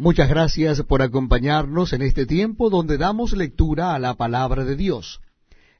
[0.00, 5.20] Muchas gracias por acompañarnos en este tiempo donde damos lectura a la palabra de Dios.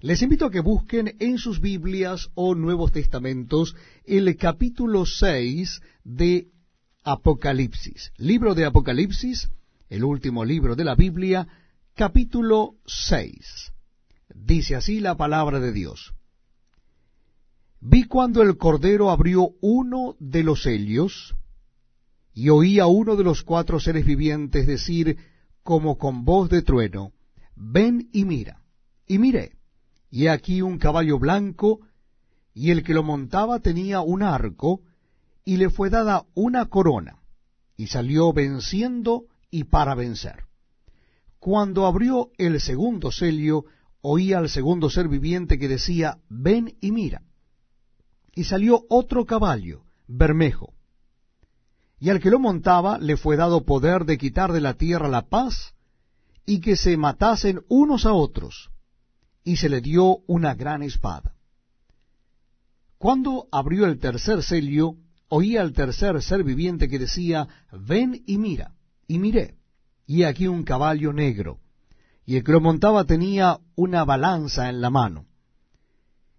[0.00, 6.48] Les invito a que busquen en sus Biblias o Nuevos Testamentos el capítulo 6 de
[7.02, 8.12] Apocalipsis.
[8.18, 9.48] Libro de Apocalipsis,
[9.88, 11.48] el último libro de la Biblia,
[11.94, 13.72] capítulo 6.
[14.34, 16.12] Dice así la palabra de Dios.
[17.80, 21.34] Vi cuando el Cordero abrió uno de los sellos,
[22.32, 25.18] y oí a uno de los cuatro seres vivientes decir,
[25.62, 27.12] como con voz de trueno,
[27.56, 28.62] Ven y mira.
[29.06, 29.56] Y miré,
[30.10, 31.80] y aquí un caballo blanco,
[32.54, 34.80] y el que lo montaba tenía un arco,
[35.44, 37.20] y le fue dada una corona,
[37.76, 40.44] y salió venciendo y para vencer.
[41.38, 43.64] Cuando abrió el segundo sello,
[44.00, 47.22] oí al segundo ser viviente que decía, Ven y mira.
[48.34, 50.72] Y salió otro caballo, bermejo
[52.00, 55.28] y al que lo montaba le fue dado poder de quitar de la tierra la
[55.28, 55.74] paz,
[56.46, 58.70] y que se matasen unos a otros,
[59.44, 61.36] y se le dio una gran espada.
[62.96, 64.94] Cuando abrió el tercer sello,
[65.28, 68.74] oí al tercer ser viviente que decía, Ven y mira,
[69.06, 69.56] y miré,
[70.06, 71.60] y aquí un caballo negro,
[72.24, 75.26] y el que lo montaba tenía una balanza en la mano.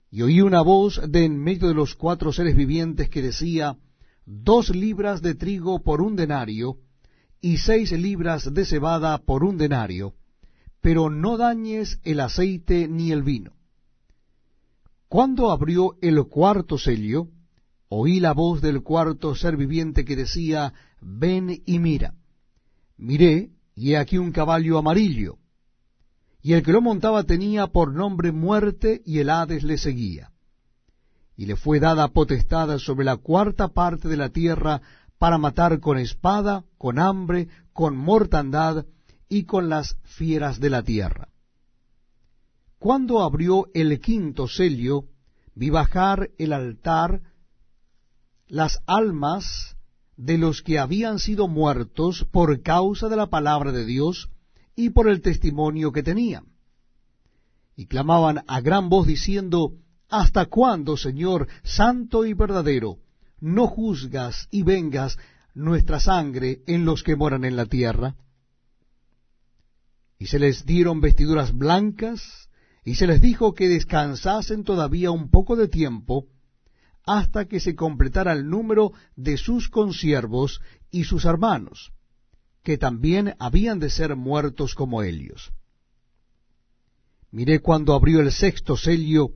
[0.10, 3.78] Y oí una voz de en medio de los cuatro seres vivientes que decía,
[4.26, 6.78] dos libras de trigo por un denario,
[7.42, 10.14] y seis libras de cebada por un denario,
[10.80, 13.54] pero no dañes el aceite ni el vino.
[15.08, 17.28] Cuando abrió el cuarto sello,
[17.90, 22.14] oí la voz del cuarto ser viviente que decía, Ven y mira.
[22.98, 25.38] Miré, y he aquí un caballo amarillo,
[26.44, 30.32] y el que lo montaba tenía por nombre muerte, y el Hades le seguía
[31.42, 34.80] y le fue dada potestad sobre la cuarta parte de la tierra
[35.18, 38.86] para matar con espada, con hambre, con mortandad
[39.28, 41.30] y con las fieras de la tierra.
[42.78, 45.06] Cuando abrió el quinto sello,
[45.56, 47.24] vi bajar el altar
[48.48, 49.78] las almas
[50.18, 54.30] de los que habían sido muertos por causa de la palabra de Dios
[54.76, 56.54] y por el testimonio que tenían.
[57.76, 59.74] Y clamaban a gran voz diciendo,
[60.12, 62.98] ¿Hasta cuándo, Señor, santo y verdadero,
[63.40, 65.18] no juzgas y vengas
[65.54, 68.18] nuestra sangre en los que moran en la tierra?
[70.20, 72.50] Y se les dieron vestiduras blancas,
[72.84, 76.28] y se les dijo que descansasen todavía un poco de tiempo,
[77.06, 80.60] hasta que se completara el número de sus consiervos
[80.92, 81.94] y sus hermanos,
[82.64, 85.54] que también habían de ser muertos como ellos.
[87.32, 89.36] Miré cuando abrió el sexto sello,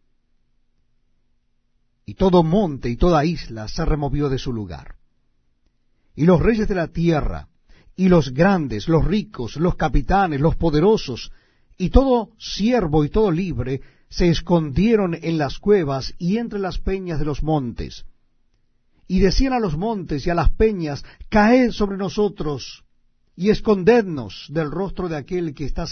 [2.05, 4.95] y todo monte y toda isla se removió de su lugar.
[6.15, 7.47] Y los reyes de la tierra,
[7.95, 11.31] y los grandes, los ricos, los capitanes, los poderosos,
[11.77, 17.19] y todo siervo y todo libre, se escondieron en las cuevas y entre las peñas
[17.19, 18.05] de los montes.
[19.07, 22.83] Y decían a los montes y a las peñas, Caed sobre nosotros,
[23.35, 25.87] y escondednos del rostro de aquel que está